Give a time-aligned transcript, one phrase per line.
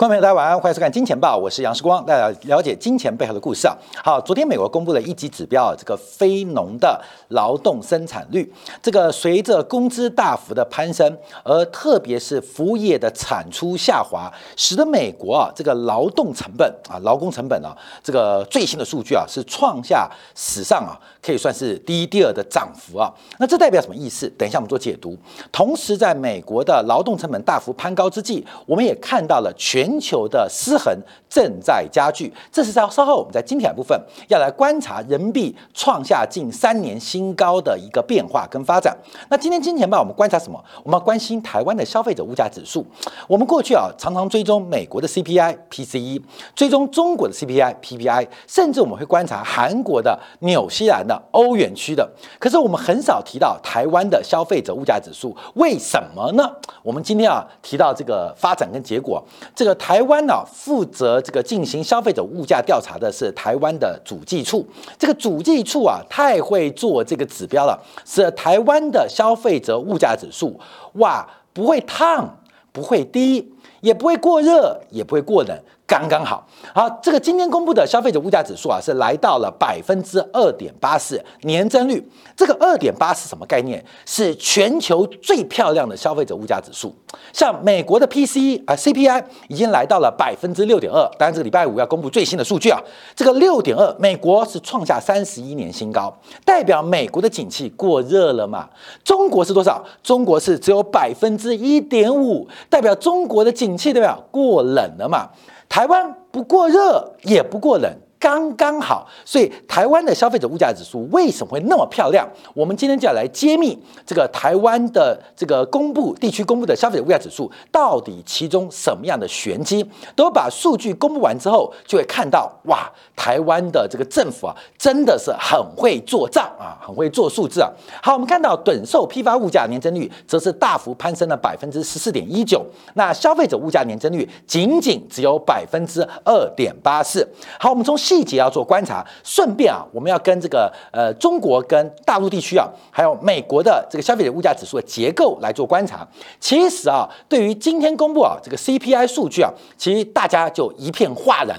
[0.00, 3.76] 观众朋友，大家晚安，欢迎收看《金钱报》，我是杨世光，大家了解金钱背后的故事啊。
[4.02, 6.98] 好，昨天美国公布了一级指标，这个非农的
[7.28, 23.12] 劳动生产率，这个随着工资大幅的攀升，而特别是服务业的产出下滑，使得美国啊这个劳动成本啊劳工成本啊这个最新的数据啊是创下史上啊可以算是第一、第二的涨幅啊。
[23.38, 24.26] 那这代表什么意思？
[24.38, 25.14] 等一下我们做解读。
[25.52, 29.89] 同时，在美国的劳动成本大幅攀高之际，我们也看到了全。
[29.90, 30.96] 全球的失衡
[31.28, 33.98] 正在加剧，这是在稍后我们在今天部分
[34.28, 38.96] 要来观察人民币创下近三年新高的一个变化跟发展。
[39.28, 40.62] 那今天金钱报我们观察什么？
[40.84, 42.86] 我们要关心台湾的消费者物价指数。
[43.26, 46.22] 我们过去啊常常追踪美国的 CPI、PCE，
[46.54, 52.08] 追踪中国的 CPI、PPI，甚至我们会观察韩国的、纽西兰的、欧元区的。
[52.38, 56.48] 可是我们很少提到台湾的消费者物价指数，为什么呢？
[56.82, 59.22] 我们今天啊提到这个发展跟结果，
[59.54, 59.70] 这个。
[59.80, 64.64] 台湾呢，负责这个进行消费者物价调查的是台湾的主计处。
[64.98, 70.60] 这个主计处啊，太会做这个指标了，是台湾的消费者物价指数，
[70.96, 72.28] 哇，不会烫，
[72.70, 73.50] 不会低，
[73.80, 75.58] 也不会过热，也不会过冷。
[75.90, 82.00] 刚刚好，好，这个今天公布的消费者物价指数啊，是来到了百分之二点八四年增率。
[82.36, 83.84] 这个二点八是什么概念？
[84.06, 86.94] 是全球最漂亮的消费者物价指数。
[87.32, 92.80] 像美国的 P C 啊 CPI 已经来到了百分之六点二，当然这个礼拜五要公布最新的数据啊。
[93.16, 98.68] 这个六点二，美国是创下三十一年新高，代表美国的景气过热了嘛？
[99.02, 99.84] 中国是多少？
[100.04, 105.28] 中国是只有百分之一点五，代表中国的景气代表过冷了嘛？
[105.70, 107.96] 台湾不过热，也不过冷。
[108.20, 112.28] 刚刚好，所以台湾的消费者物价指数为什么会那么漂亮？
[112.54, 119.82] 我们今天就要来揭秘这个台湾的这个公布地区公布的消费者物价指数到底其中什么样的玄机？
[120.14, 122.86] 都把数据公布完之后，就会看到哇，
[123.16, 127.70] 台湾的这个政府啊，真的是很会做账啊，很会做数字啊。
[128.02, 137.26] 好，我们看到短售批发物价年增率则是大幅攀升了百分之十四点一九，那消费者物价年增率仅仅只有百分之二点八四。
[137.58, 146.04] 好，我们从细节要做观察，顺便啊，我们要跟这个呃中国跟大陆地区啊，还有美国的这个消费者物价指数的结构来做观察。
[146.40, 151.56] 其实啊，对于今天公布啊这个 CPI 数据啊，其实大家就一片哗然，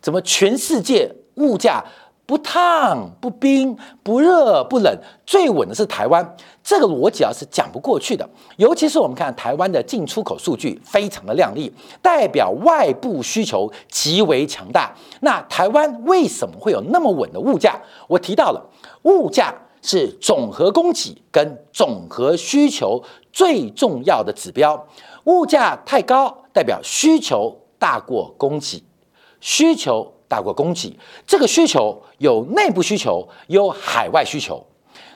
[0.00, 1.84] 怎么全世界物价？
[2.24, 4.96] 不烫不冰不热不冷，
[5.26, 6.36] 最稳的是台湾。
[6.62, 8.26] 这个逻辑啊是讲不过去的。
[8.56, 14.94] 尤其是我们看台湾的进出口数据非常的亮丽，代表外部需求极为强大。
[15.20, 17.78] 那台湾为什么会有那么稳的物价？
[18.06, 18.70] 我提到了，
[19.02, 19.52] 物价
[19.82, 23.02] 是总和供给跟总和需求
[23.32, 24.86] 最重要的指标。
[25.24, 28.84] 物价太高，代表需求大过供给，
[29.40, 30.14] 需求。
[30.32, 34.64] 大过供给，这个需求有内部需求，有海外需求；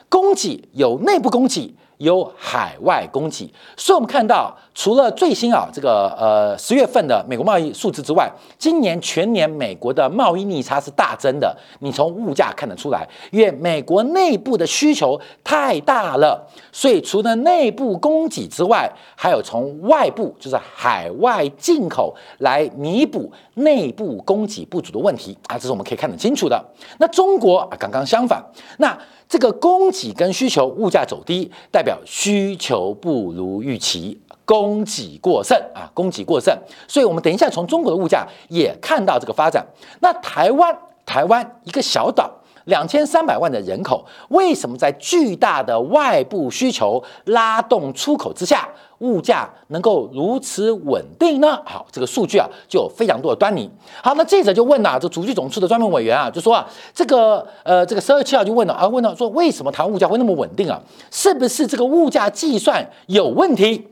[0.07, 1.73] 供给有内部供给。
[1.97, 11.55] 有海外供给，所以我们看到，除了最新啊这个呃十月份的美国贸易数字之外，今年全年美国的贸易逆差是大增的。
[11.79, 26.63] 你从物价看得出来，因为美国内部的需求太大了，所以除了内部供给之外，还有从外部就是海外进口来弥补内部供给不足的问题啊，这是我们可以看得清楚的。
[26.99, 28.43] 那中国啊刚刚相反，
[28.77, 28.95] 那。
[29.27, 36.57] 这个供给跟需求物价走低，代表需求不如预期，供给过剩啊，供给过剩。
[36.87, 39.65] 所以，我们等一下从中国的物价也看到这个发展。
[39.99, 42.31] 那台湾，台湾一个小岛。
[42.67, 48.67] 两千三百万的人口，为什么在巨大的外部需求拉动出口之下，
[48.99, 51.61] 物价能够如此稳定呢？
[51.65, 53.69] 好，这个数据啊，就有非常多的端倪。
[54.03, 60.81] 好，那记者就问呐，这主计总处的专门委员啊，就说啊，这个呃，这个十二七号就问了啊，问到说为什么谈物价会那么稳定啊？
[61.09, 63.87] 是不是这个物价计算有问题？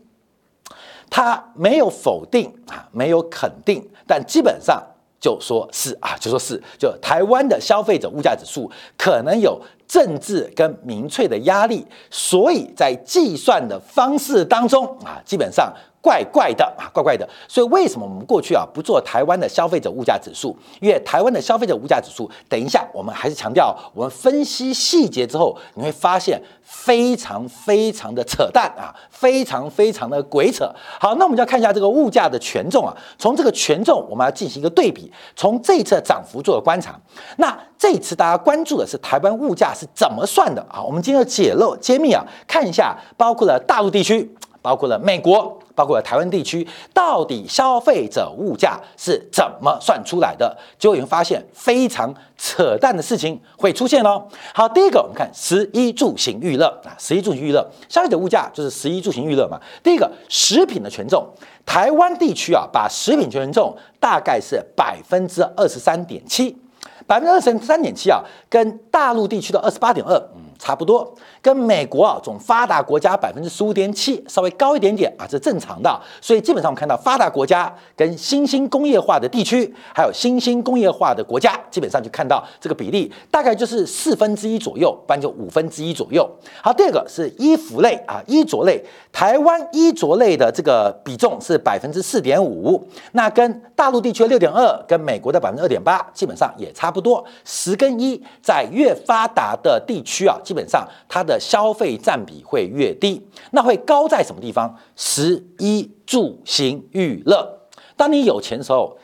[1.10, 4.84] 他没有否定啊，没有肯定，但基本上。
[5.26, 15.74] 就说是啊，就说是，就台湾的消费者物价指数可能有政治跟民粹的压力，所以在计算的方式当中啊，基本上。
[16.06, 17.28] 怪怪的啊，怪怪的。
[17.48, 20.56] 所以为什么我们过去啊不做台湾的消费者物价指数？
[20.80, 30.72] 因为台湾的消费者物价指数，等一下我们还是强调，我们分析细节之后，你会发现非常非常的扯淡啊，非常非常的鬼扯。
[31.00, 32.96] 好，那我们就要看一下这个物价的权重啊。
[33.18, 36.96] 从这个权重，我们要进行一个对比，从这一次涨幅做个观察。
[37.38, 40.84] 那这一次大家关注的是台湾物价是怎么算的啊？
[40.84, 44.32] 我们今天要解漏揭秘啊，看一下包括了大陆地区，
[44.62, 45.58] 包括了美国。
[45.76, 50.58] 包括台湾地区，到底消费者物价是怎么算出来的？
[50.80, 54.26] 结果你会发现非常扯淡的事情会出现哦。
[54.54, 59.60] 好，第一个我们看十一住行娱乐啊，十一住行娱乐，消费者物价就是十一住行娱乐嘛。
[59.84, 61.28] 第一个食品的权重，
[61.66, 66.58] 台湾地区啊，把食品权重大概是百分之二十三点七，
[67.06, 70.45] 百分之二十三点七啊，跟大陆地区的二十八点二，嗯。
[70.58, 76.02] 差不多，跟美国啊，总发达国家百分之十五点七稍微高一点点啊，这正常的。
[76.22, 86.30] 所以基本上我们看到发达国家跟新兴工业化的地区，还有新兴工业化的国家，基本上就看到这个比例大概就是四分之一左右，不然就五分之一左右。
[86.62, 92.82] 好，第二个是衣服类啊，衣着类，台湾衣着类的这个比重是百分之四点五，
[93.12, 97.24] 那跟大陆地区的六点二，跟美国的百分之二点八，基本上也差不多。
[97.44, 100.38] 十跟一，在越发达的地区啊。
[100.46, 104.78] 基本上，它的消费占比会越低，那会高在什么地方？
[104.96, 107.68] 十一住行娱乐。
[107.98, 108.98] 当你有钱的时候，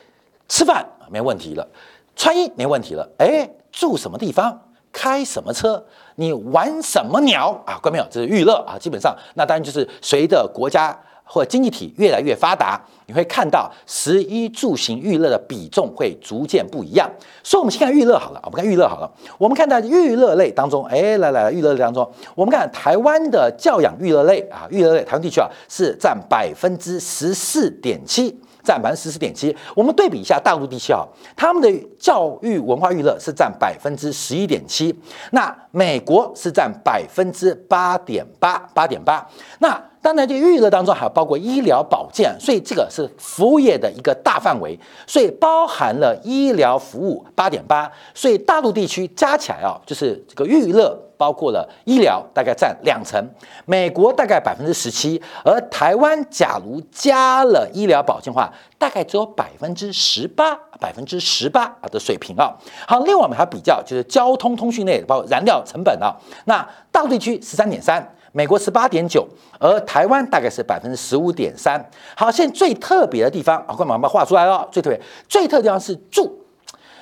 [0.48, 1.68] 吃饭没问题了，
[2.16, 4.58] 穿衣没问题了，哎，住什么地方，
[4.92, 5.84] 开什么车，
[6.14, 7.78] 你玩什么鸟啊？
[7.82, 8.06] 关没有？
[8.08, 8.78] 这是娱乐啊。
[8.78, 10.98] 基本上，那当然就是随着国家。
[11.32, 17.10] 或经济体越来越发达，你会看到食衣住行娱乐的比重会逐渐不一样。
[17.42, 19.10] 所以，我们先看娱乐好了，我们看娱乐好了。
[19.38, 28.38] 我们看到娱乐类当中，哎，来来，娱乐类当中，我们看台湾的教养娱乐类啊，娱乐类台湾地区啊是占百分之十四点七。
[28.64, 31.02] 占百分之十四点七，我们对比一下大陆地区啊，
[31.34, 31.68] 他们的
[31.98, 34.96] 教育文化娱乐是占百分之十一点七，
[35.32, 39.28] 那美国是占百分之八点八，八点八。
[39.58, 50.98] 那当然，这娱乐当中还包括医疗保健，所以这个是服务业的一个大范围，所以包含了医疗服务八点八，所以大陆地区加起来啊，就是这个娱乐。
[51.18, 53.24] 包括了医疗，大概占两成，
[53.64, 62.52] 美国大概百分之十七，而台湾假如加了医疗保健的话，大概只有百分之十八，百分之十八啊的水平啊。
[62.88, 66.12] 好，另外我们还比较就是交通通讯类，包括燃料成本啊。
[66.46, 69.26] 那大陆地区十三点三，美国十八点九，
[69.58, 71.82] 而台湾大概是百分之十五点三。
[72.16, 74.66] 好，现在最特别的地方啊，快把它画出来了。
[74.72, 76.32] 最特别、最特别地方是住，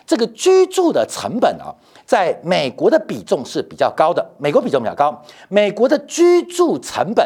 [0.04, 1.74] 这个居住的成本啊。
[2.04, 7.24] 在美国的比重是比较高的，美国比重比较高，美国的居住成本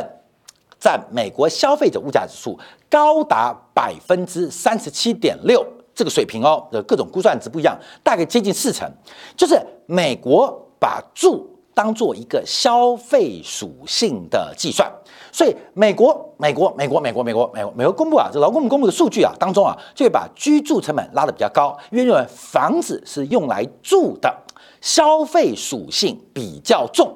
[0.79, 2.59] 占美国消费者物价指数
[2.91, 8.87] 高达百分之三十七点六这个水平哦，的各种估算值不一样，大概接近四成，
[9.35, 14.91] 就是美国把住当做一个消费属性的计算，
[15.33, 24.33] 所以美国美国美国美国美国美国美国公布啊，这劳工部公布的数据啊当中啊，就会把居住成本拉得比较高，因为认为房子是用来住的。
[24.81, 27.11] 消费属性比较重，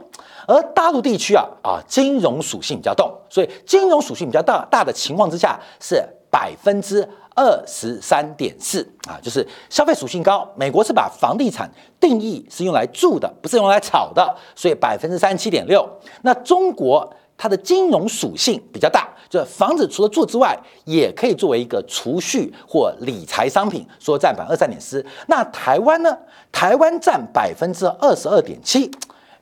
[0.46, 7.06] 而大陆地区啊啊金融属性比较重，所以金融属性比较大大的情况之下是百分之
[7.38, 10.44] 二十三点四啊，就是消费属性高。
[10.56, 11.70] 美国是把房地产
[12.00, 15.88] 定义是用来住的，不是用来炒的，所以百分之三十七点六。
[16.22, 25.06] 那中国它的金融属性比较大，就是房子除了住之外，也可以作为一个储蓄或理财商品，说占百分之二三点四。
[25.28, 26.18] 那台湾呢？
[26.50, 28.90] 台湾占百分之二十二点七，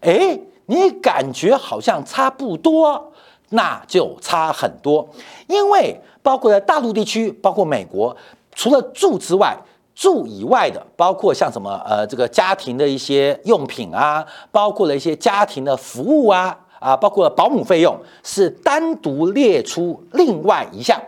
[0.00, 3.12] 哎，你感觉好像差不多，
[3.50, 5.08] 那就差很多，
[5.46, 8.16] 因为包括在大陆地区，包括美国，
[8.52, 9.56] 除了住之外，
[9.95, 21.00] 住以外的，包括像什么呃，这个家庭的一些用品啊，包括了一些家庭的服务啊，啊，包括保姆费用，是单独列出另外一项。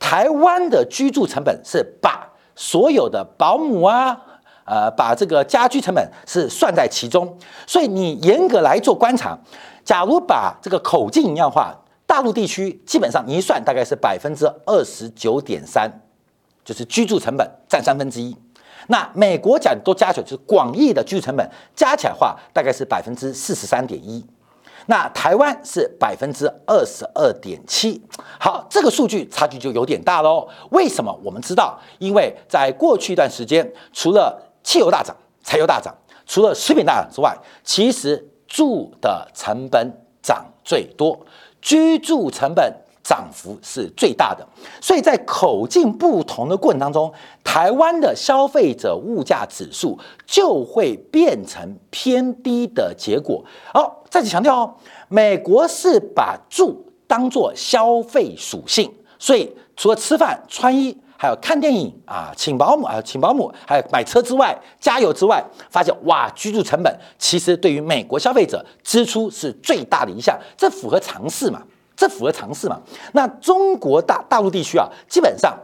[0.00, 4.20] 台湾的居住成本是把所有的保姆啊。
[4.64, 9.36] 呃，把这个家居成本是算在其中，所以你严格来做观察，
[9.84, 11.74] 假如把这个口径一样化，
[12.12, 15.90] 大陆地区基本上一算大概是百分之二十九点三，
[16.62, 18.36] 就是居住成本占三分之一。
[18.88, 24.22] 那美国讲都加起来就是广义的居住成本加起来话，大概是百分之四十三点一。
[24.84, 28.02] 那台湾是百分之二十二点七。
[28.38, 30.46] 好，这个数据差距就有点大喽。
[30.70, 31.18] 为什么？
[31.24, 35.94] 我们知道，因为在过去一段时间，除了汽油大涨，柴油大涨，
[36.26, 39.90] 除了食品大涨之外，其实住的成本
[40.22, 41.18] 涨最多，
[41.62, 42.70] 居住成本
[43.02, 44.46] 涨幅是最大的。
[44.80, 47.10] 所以在口径不同的过程当中，
[47.42, 53.42] 台湾的消费者物价指数就会变成偏低的结果。
[53.72, 54.74] 好，再次强调哦，
[55.08, 60.96] 美国是把住当做消费属性，所以除了吃饭、穿衣。
[61.22, 71.62] 还有看电影啊，请保姆啊，请保姆，还有买车之外，加油之外，发现哇，居住成本其实对于美国消费者支出是最大的一项，这符合常识嘛？
[71.94, 72.80] 这符合常识嘛？
[73.12, 75.56] 那中国大大陆地区啊，基本上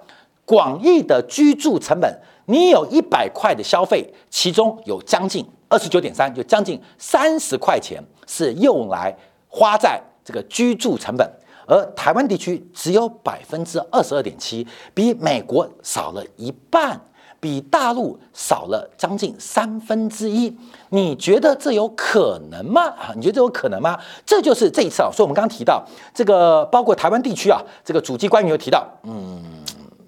[0.44, 9.12] 广义的居住成本，你有一百块的消费，其中有将近二十九点三，就将近三十块钱是用来
[9.48, 11.28] 花在这个居住成本，
[11.68, 17.00] 而台湾地区只有百分之二十二点七，比美国少了一半。
[17.40, 20.52] 比大陆少了将近三分之一，
[20.88, 22.82] 你觉得这有可能吗？
[22.98, 23.96] 啊，你觉得这有可能吗？
[24.26, 29.40] 这就是这一次啊，所以我们刚刚提到这个，包括台湾地区啊，这个主机官员有提到，嗯，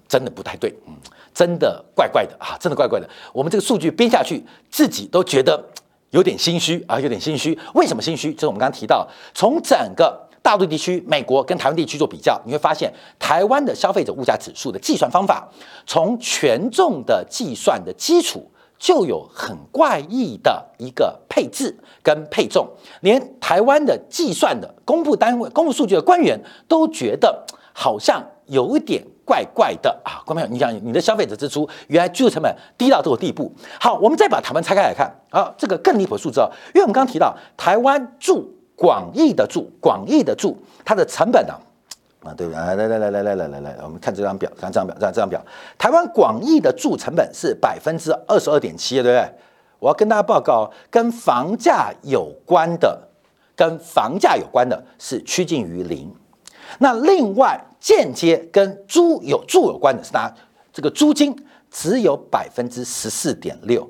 [0.09, 0.93] 真的不太对，嗯，
[1.33, 3.09] 真的怪怪的啊，真的怪怪的。
[3.31, 5.63] 我们这个数据编下去，自己都觉得
[6.09, 7.57] 有点心虚啊，有点心虚。
[7.75, 8.33] 为什么心虚？
[8.33, 10.27] 就是我们刚刚提到，从整个。
[10.43, 15.47] 大陆地区，美国跟台湾地区做比较，你会发现台湾的消费者物价指数的计算方法，
[15.85, 22.67] 从权重的计算的基础就有很怪异的一个配置跟配重，
[23.01, 30.25] 连台湾的计算的公布单位、公布数据的官员都觉得好像有点怪怪的啊！
[30.25, 38.57] 观众朋友，你想你的消费者支出原来居住成本低到这个地步，好，我们再把台湾拆开来看啊，这个更离谱数字哦，因为我们刚刚提到台湾住。
[38.81, 41.53] 广义的住，广义的住，它的成本呢？
[42.23, 42.59] 啊，对不对？
[42.59, 45.39] 来来来来来来来来，我们看这张表，看这张表，这张这张表，
[45.77, 49.31] 台湾广义的住成本是百分之二十二点七，对不对？
[49.77, 53.07] 我要跟大家报告，跟房价有关的，
[53.55, 56.11] 跟房价有关的是趋近于零。
[56.79, 60.33] 那另外间接跟租有住有关的是家
[60.73, 61.35] 这个租金
[61.69, 63.87] 只有百分之十四点六，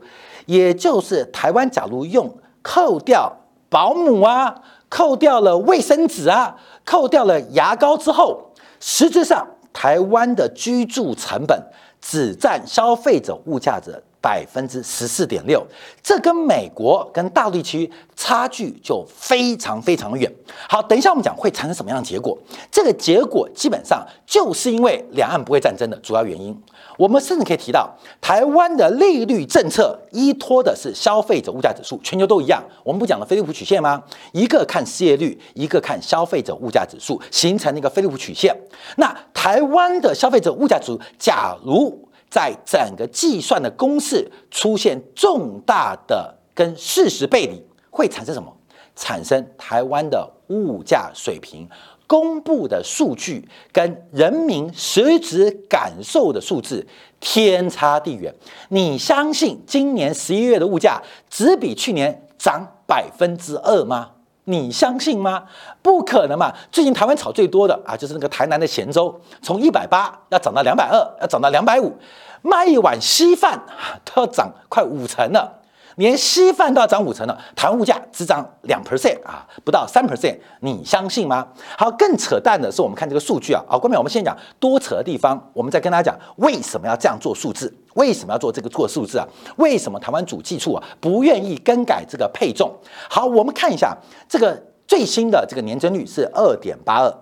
[0.47, 2.29] 也就是台湾假如用
[2.61, 3.31] 扣掉
[3.69, 4.61] 保姆啊。
[4.91, 11.57] 扣掉了卫生纸啊，扣掉了牙膏之后，实质上台湾的居住成本
[12.01, 15.65] 只占消费者物价的百分之十四点六，
[16.03, 20.29] 这跟美国跟大陆地区差距就非常非常远。
[20.67, 22.37] 好，等一下我们讲会产生什么样的结果，
[22.69, 26.55] 这个结果基本上就是因为两岸不会战争的主要原因。
[26.97, 32.63] 我们甚至可以提到，台湾的利率政策依托的是消费者物价指数，全球都一样。
[32.83, 34.03] 我们不讲了菲利普曲线吗？
[34.33, 38.55] 一个看失业率，一个看消费者物价指数，形成一个菲利普曲线。
[38.97, 48.55] 那台湾的消费者物价指数，假如在整个计算的公式出现重大的跟事实背离，会产生什么？
[48.93, 51.67] 产生台湾的物价水平。
[52.11, 56.85] 公布的数据跟人民实质感受的数字
[57.21, 58.35] 天差地远。
[58.67, 64.09] 你相信今年十一月的物价只比去年涨百分之二吗？
[64.43, 65.43] 你相信吗？
[65.81, 66.53] 不可能嘛！
[66.69, 71.95] 最近台湾炒最多的啊，就是那个台南的咸粥，从一百八要涨到两百二，要涨到两百五，
[72.41, 73.57] 卖一碗稀饭
[74.03, 75.60] 都要涨快五成了。
[76.01, 81.47] 连稀饭都要涨五成了，台湾物价只涨两 percent 啊，不到三 percent，你相信吗？
[81.77, 89.27] 好，更扯淡的是，我们看这个数据啊，啊，关面我们先讲多扯的地方，我们再跟大家讲为什么要这样做数字，为什么要做这个做数字啊？
[89.57, 92.73] 为什么台湾主计处啊不愿意更改这个配重？
[93.07, 93.95] 好，我们看一下
[94.27, 97.13] 这个最新的这个年增率是二点八二。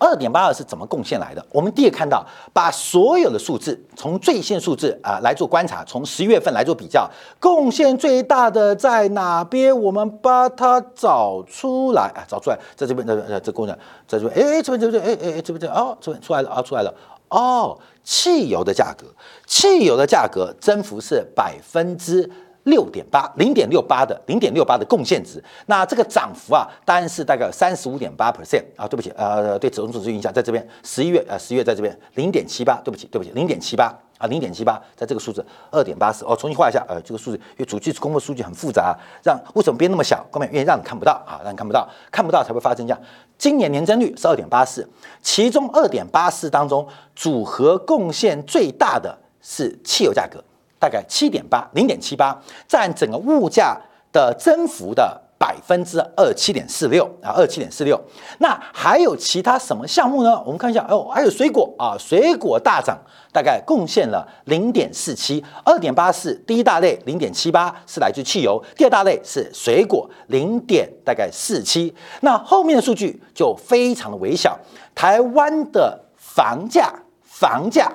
[0.00, 1.46] 二点八二是怎么贡献来的？
[1.52, 9.78] 我们第一个看到，把所有的数字从最新数字啊来做观察，从十一月份来做比较，贡献最大的在哪边？
[9.78, 13.78] 我们把它找出来啊，找出来，在这边，这这这贡献，
[14.08, 16.94] 在这边，哎，这边这边，哎哎哎，这边这哦，这边出来了啊，出来了
[17.28, 19.06] 哦，汽油的价格，
[19.46, 22.30] 汽油的价格增幅是百分之。
[22.70, 40.24] 六点八，零点六八的零点六八的贡献值，那这个涨幅啊，当然是大概三十五点八 percent 啊，对不起，呃，对总指数影响在这边，十一月呃十一月在这边零点七八，对不起对不起，零点七八啊，零点七八，在这个数字二点八四哦，重新画一下，呃，这个数字因为主计公布数据很复杂，让为什么变那么小？
[40.30, 43.00] 后面因为让你看不到啊，让你看不到，看不到才会发生这样。
[43.36, 44.88] 今年年增率是二点八四，
[45.22, 46.86] 其中二点八四当中
[47.16, 50.44] 组合贡献最大的是汽油价格。
[50.80, 53.78] 大概七点八，零点七八，占整个物价
[54.12, 58.00] 的增幅的百分之二七点四六啊，二七点四六。
[58.38, 60.42] 那还有其他什么项目呢？
[60.44, 62.98] 我们看一下，哦，还有水果啊，水果大涨，
[63.32, 66.34] 大概贡献了零点四七，二点八四。
[66.46, 71.94] 第一大类零点七八是来自汽油，第二大类是水果零点大概四七。
[72.22, 74.58] 那后面的数据就非常的微小。
[74.94, 77.90] 台湾的房价，房价。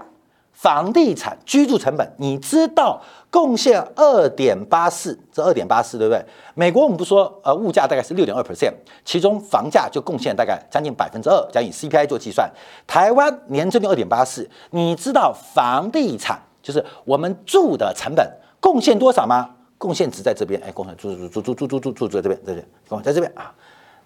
[0.56, 6.26] 房地产居住成本，你知道贡献二点八四，这二点八四对不对？
[6.56, 12.50] 美国我们不说，呃，物价大概是六点二 percent，其中房价就贡献大概将近百分之二，将以 CPI 做计算。
[12.88, 18.26] 台湾年增率二点八四，你知道房地产就是我们住的成本
[18.60, 19.52] 贡献多少吗？
[19.78, 23.54] 贡献值在这边，哎，贡献住住住住住住住住在这边，这边，在这边啊，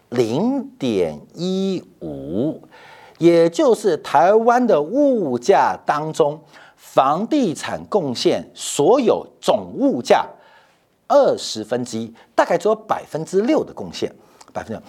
[0.09, 2.59] 零点一五，
[3.19, 6.41] 也就是台湾的物价当中，
[6.75, 10.25] 房地产贡献所有总物价
[11.07, 14.11] 二十分之一，大概只有百分之六的贡献，
[14.51, 14.81] 百分之六。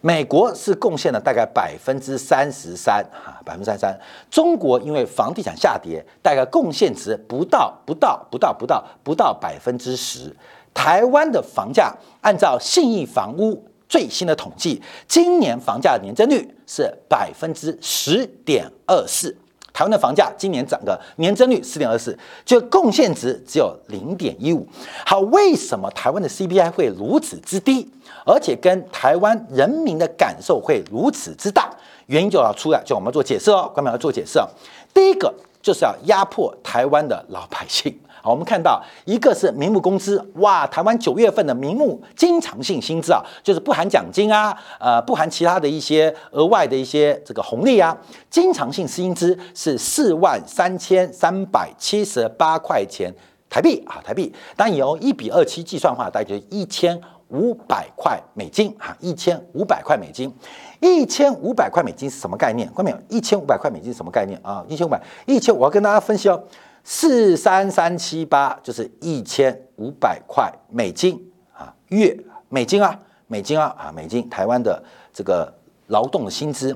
[0.00, 3.98] 美国是贡献了大概百分之三十三，哈，百分之三十三。
[4.30, 10.32] 中国因为房地产下跌，大概贡献值不到不到不到不到不到百分之十。
[10.72, 19.34] 台湾的房价按照信义房屋最新的统计，今年房价的年增率是百分之十点二四。
[19.72, 24.66] 台湾的房价今年涨个年增率十点二四，就贡献值只有零点一五。
[25.06, 27.88] 好，为什么台湾的 CPI 会如此之低，
[28.26, 31.70] 而且跟台湾人民的感受会如此之大？
[32.06, 34.48] 原因就要出来，就我们做解释哦，官们要做解释哦。
[34.92, 37.96] 第一个就是要压迫台湾的老百姓。
[38.22, 47.96] 好，我们看到一个是名目工资，哇，台湾九月份的名目经常性薪资啊，就是不含奖金啊，呃，不含其他的一些额外的一些这个红利啊，
[48.28, 53.12] 经常性薪资是四万三千三百七十八块钱
[53.48, 60.34] 台币啊，台币，当然用一比二七计算的话，大概就一千五百块美金啊，一千五百块美金，
[60.80, 62.68] 一千五百块美金是什么概念？
[62.72, 62.98] 关没有？
[63.08, 64.64] 一千五百块美金是什么概念啊？
[64.68, 66.42] 一千五百，一千，我要跟大家分析哦。
[66.90, 72.18] 四三三七八就是一千五百块美金啊，月
[72.48, 74.26] 美金啊，美金啊啊，美金。
[74.30, 75.52] 台湾的这个
[75.88, 76.74] 劳动的薪资，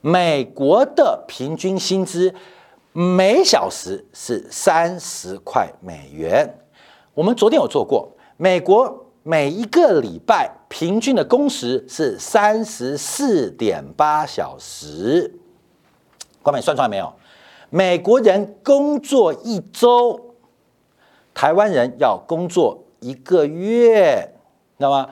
[0.00, 2.34] 美国的平均薪资
[2.92, 6.58] 每小时是三十块美元。
[7.12, 15.30] 我们昨天有做过，美国每一个礼拜平均的工时是三十四点八小时。
[16.42, 17.12] 官美算出来没有？
[17.74, 20.34] 美国人工作一周，
[21.32, 24.34] 台湾人要工作一个月，
[24.76, 25.08] 知道吗？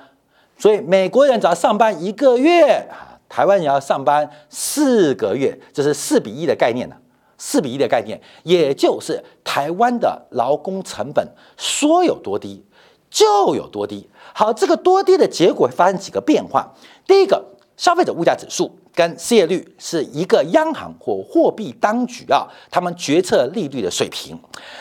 [0.59, 2.87] 所以美国人只要上班一个月，
[3.31, 6.97] 台湾人要上班四个月，这是四比一的概念呢。
[7.39, 12.63] 四比一的概念，也就是台湾的劳工成本说有多低
[13.09, 14.11] 就有多低。
[14.35, 16.75] 好，这个多低的结果会发生几个变化。
[17.07, 17.43] 第一个，
[17.79, 18.77] 消费者物价指数。
[18.95, 24.39] 跟失业率是一个央行或货币当局啊，他们决策利率的水平。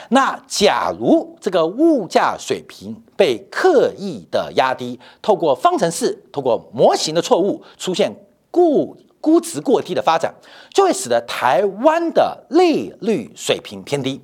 [0.09, 8.13] 那假如这个物价水平被刻意的压低，透过方程式、透过模型的错误，出现
[8.51, 10.33] 估估值过低的发展，
[10.73, 14.21] 就会使得台湾的利率水平偏低。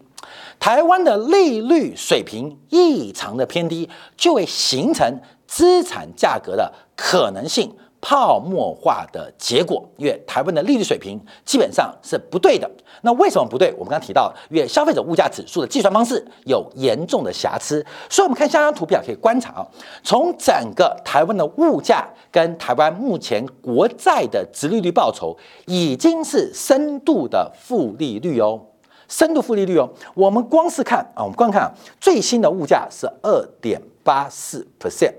[0.60, 7.76] 台湾的利率水平异常的偏低，就会形成资产价格的可能性。
[8.08, 12.70] 泡沫化的结果，因为台湾的利率水平基本上是不对的。
[13.02, 13.74] 那为什么不对？
[13.74, 17.84] 我们刚刚提到，因为消费者物价指数的计算方式有严重的瑕疵。
[18.08, 19.66] 所以，我们看下张图表可以观察啊，
[20.04, 28.62] 从整个台湾的物价跟台湾目前国债的直利率报酬，已经是深度的负利率哦，
[29.08, 29.90] 深度负利率哦。
[30.14, 35.16] 我们光是看啊，我们光看最新的物价是二点八四 percent，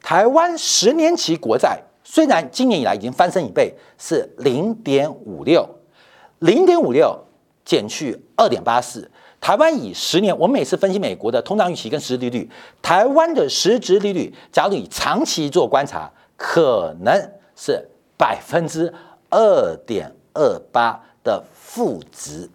[0.00, 1.82] 台湾十年期国债。
[2.16, 5.68] 虽然今年以来已经翻身一倍，是零点五六，
[6.38, 7.14] 零点五六
[7.62, 12.50] 减去二点八四，台湾以十年，我们每次分析美国的通胀预期跟实质利率，
[12.80, 17.14] 台湾的实质利率，假如你长期做观察，可能
[17.54, 18.90] 是百分之
[19.28, 22.48] 二点二八的负值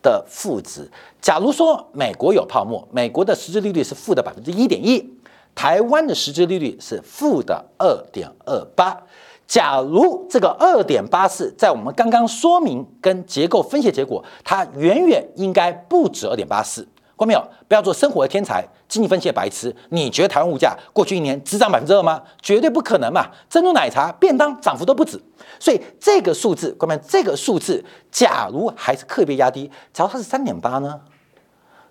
[0.00, 0.88] 的负值。
[1.20, 5.17] 假如说美国有泡沫，美国的实质利率是负的百分之一点一。
[5.58, 8.96] 台湾的实质利率是负的二点二八，
[9.44, 16.86] 假如这个二点八四在我们刚刚说明跟结构分析结果，它远远应该不止二点八四。
[17.16, 17.44] 过没有？
[17.66, 19.74] 不要做生活的天才，经济分析的白痴。
[19.88, 22.22] 你觉得台湾物价过去一年只涨百分之二吗？
[22.40, 23.28] 绝对不可能嘛！
[23.50, 25.20] 珍珠奶茶、便当涨幅都不止。
[25.58, 31.00] 所以这个数字，关键这个数字，假如还是特别压低，假如它是三点八呢？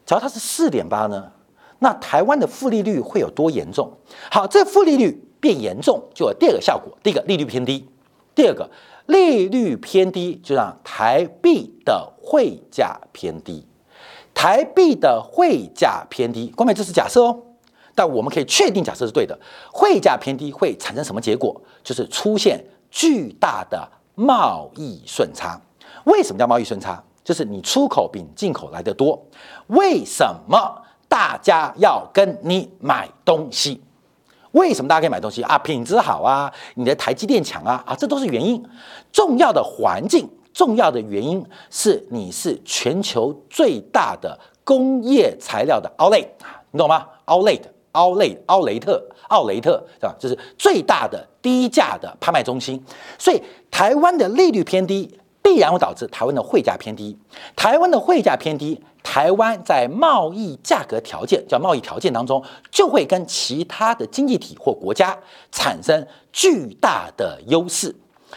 [0.05, 1.33] 假如它是四点八呢？
[1.79, 3.91] 那台湾的负利率会有多严重？
[4.31, 7.83] 好，这负利率变严重，就有第二个效果：第一个，利率偏低；
[8.33, 8.69] 第二个，
[9.05, 13.65] 利率偏低就让台币的汇价偏低。
[14.33, 17.39] 台币的汇价偏低，关键这是假设哦，
[17.95, 19.37] 但我们可以确定假设是对的。
[19.71, 21.59] 汇价偏低会产生什么结果？
[21.83, 25.59] 就是出现巨大的贸易顺差。
[26.05, 27.03] 为什么叫贸易顺差？
[27.23, 29.19] 就是你出口比进口来的多。
[29.67, 30.83] 为什么？
[31.07, 33.81] 大家要跟你买东西，
[34.51, 35.57] 为什么大家可以买东西啊？
[35.59, 38.63] 品质好啊，你的台积电强啊啊，这都是原因。
[39.11, 46.27] 重要的环境，重要的原因是你是全球最大的工业材料的 outlet，
[46.71, 47.61] 你懂吗？outlet
[47.93, 50.15] 奥雷奥雷特奥雷特是吧？
[50.19, 52.83] 就是最大的低价的拍卖中心，
[53.17, 53.41] 所以
[53.71, 57.17] 台湾的利率偏低，必然会导致台湾的汇价偏低。
[57.55, 65.17] 台湾的汇价偏低，台湾在贸易价格条件叫贸易条件当中，就会跟其他的经济体或国家
[65.51, 67.95] 产生巨大的优势，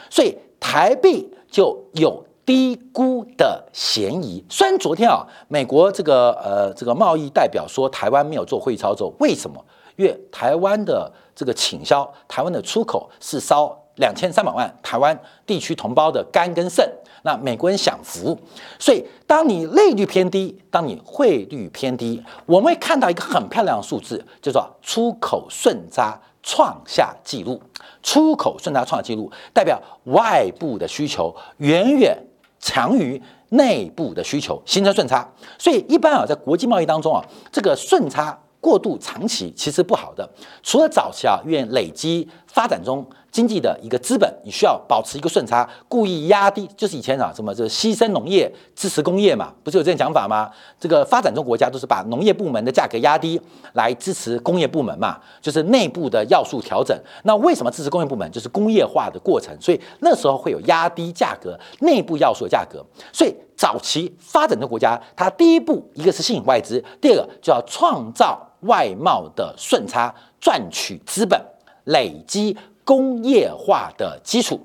[0.08, 2.24] 所以台币就有。
[2.46, 4.44] 低估的嫌疑。
[4.48, 9.64] 虽然昨天啊，美国这个呃这个贸易代表说台湾没有做汇操作，为什么？
[9.94, 16.90] 因为台湾的这个倾销，台湾的出口是烧两千三百万台湾地区同胞的肝跟肾，
[17.22, 18.38] 那美国人享福。
[18.78, 27.60] 所以当你利率偏低，当你汇率偏低，我们会看到一个很漂亮的数字，叫做出口顺差创下纪录。
[28.02, 32.16] 出口顺差创下纪录，代表外部的需求远远。
[32.62, 35.26] 强于内部的需求，形成顺差。
[35.58, 40.28] 所以一般啊，在国际贸易当中啊，这个顺差过度长期其实不好的。
[40.62, 43.02] 除了早期啊，愿累积发展中。
[43.30, 50.50] 经济的一个资本，你需要保持一个顺差，故意压低，就是以前啊什么，就是牺牲农业支持工业嘛，不是有这种讲法吗？
[50.78, 53.40] 这个发展中国家都是把农业部门的价格压低
[53.74, 56.98] 来支持工业部门嘛，就是内部的要素调整。
[57.22, 58.28] 那为什么支持工业部门？
[58.32, 62.84] 就是工业化的过程，所以那时候会有压低价格，内部要素的价格。
[63.12, 71.40] 所以早期发展中国家，它第一步一个是吸引外资，第二个就要创造外贸的顺差，赚取资本，
[71.84, 72.56] 累积。
[72.90, 74.58] 工业化的基础，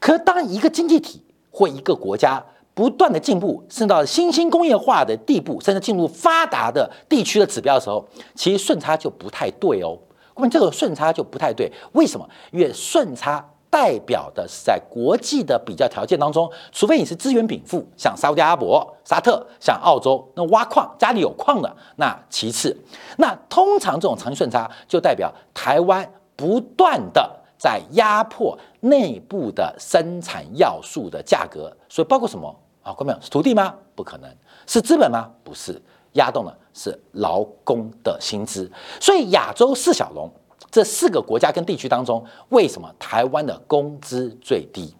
[0.00, 9.96] 可当一个经济体或一个国家不断的进步，甚至到新兴工业化的地步，甚至进入发达的地区的指标的时候，其实顺差就不太对哦。
[10.34, 12.28] 那么这个顺差就不太对，为什么？
[12.50, 22.76] 因为顺差代表的是在国际的比较条件当中，除非你是资源禀赋，像沙特阿拉伯、沙特，像澳洲，那挖矿家里有矿的，那其次，
[23.18, 27.36] 那通常这种长期顺差就代表台湾不断的。
[27.58, 32.48] 在压迫内部的生产要素的价格，所以包括什么
[32.82, 32.94] 啊？
[32.96, 33.74] 各位是土地吗？
[33.96, 34.30] 不可能
[34.66, 35.28] 是资本吗？
[35.42, 35.80] 不是，
[36.12, 38.70] 压动的是劳工的薪资。
[39.00, 40.30] 所以亚洲四小龙
[40.70, 44.94] 这四个国家跟地区当中，为什么台湾的工资最低？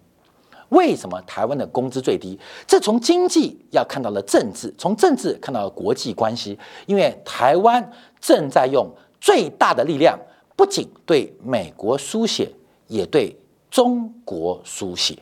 [0.67, 2.37] 为什么台湾的工资最低？
[2.67, 8.87] 这从经济要看到了政治，从政治看到了国际关系，因为台湾正在用
[9.21, 10.19] 最大的力量。
[10.59, 12.51] 不仅对美国输血，
[12.87, 13.33] 也对
[13.71, 15.17] 中国输血，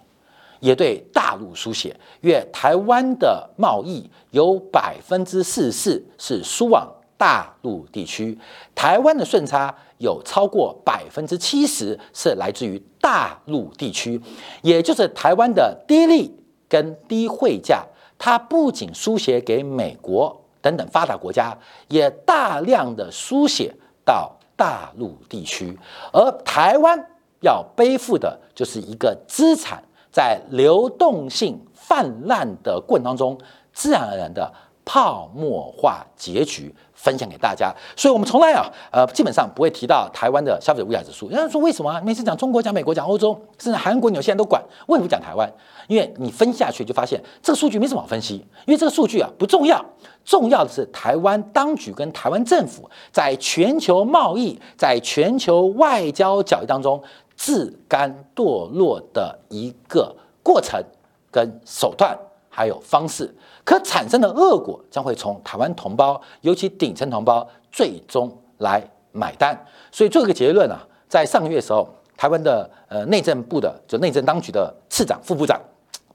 [0.60, 1.96] 也对大陆输血。
[2.22, 8.36] 越台湾的贸易有百分之四十四是输往大陆地区，
[8.74, 14.20] 台湾的顺差有超过百分之七十是来自于大陆地区，
[14.64, 16.36] 也就是台湾的低利
[16.68, 17.86] 跟低汇价，
[18.18, 21.56] 它不仅输血给美国等等发达国家，
[21.90, 23.72] 也大量的输血
[24.04, 24.36] 到。
[24.58, 25.80] 大陆地区，
[26.12, 27.00] 而台湾
[27.40, 33.40] 要背负的就是一个资产在流动性泛滥的过程当中，
[33.72, 34.52] 自然而然的
[34.88, 36.74] 泡沫化结局。
[37.00, 41.30] 分享给大家，所以我们从来啊，呃，基本上不会提到台湾的消费者物价指数。
[41.30, 45.48] 有人说为什么每次讲中国、讲美国、讲欧洲，甚至韩国、纽西兰都管，为什么讲台湾？
[45.88, 49.86] 因为你分下去就发现这个数据没什么好分析，因为这个数据啊不重要，
[50.26, 57.02] 重要的是台湾当局跟台湾政府在全球贸易、在全球外交角力当中
[57.36, 60.84] 自甘堕落的一个过程
[61.32, 62.18] 跟手段。
[62.50, 63.32] 还有方式，
[63.68, 69.62] 可产生的恶果将会从台湾同胞，尤其顶层同胞最终来买单。
[69.92, 75.60] 所以做一个结论啊，在上个月的时候，台湾的呃内政部的就内政当局的次长、副部长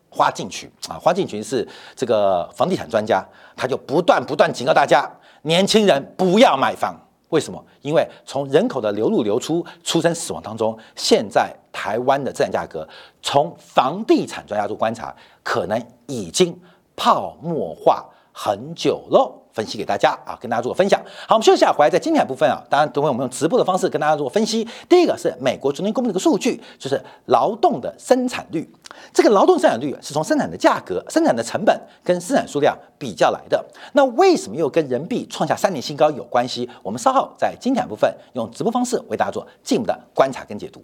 [0.09, 3.23] 花敬群啊，花敬群是这个房地产专家，
[3.55, 5.07] 他就不断不断警告大家，
[5.43, 6.99] 年轻人不要买房。
[7.29, 7.63] 为什么？
[7.83, 12.89] 因为从人口的流入流出、出生死亡当中，现在台湾的资产价格，
[13.21, 16.59] 从房地产专家做观察，可能已经
[16.97, 19.39] 泡沫化很久了。
[19.53, 20.99] 分析给大家啊，跟大家做个分享。
[21.29, 24.67] 好，我们休息一下，回来在精彩部分啊，当然等会我们用直播的方式跟大家做分析。
[24.89, 28.67] 第一个是美国昨天公布的一个数据，就是劳动的生产率。
[29.13, 33.63] 这个劳动生产率是从生产的价格、生产的成本跟生产数量比较来的。
[33.93, 36.67] 那为什么又跟人民币创下三年新高有关系？
[36.83, 40.83] 我们稍后在精彩部分用直播方式为大家做进一步的观察跟解读。